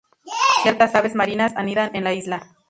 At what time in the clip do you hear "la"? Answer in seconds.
2.03-2.13